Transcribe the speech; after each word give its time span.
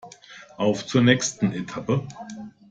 Auf 0.57 0.87
zur 0.87 1.03
nächsten 1.03 1.51
Etappe! 1.53 2.07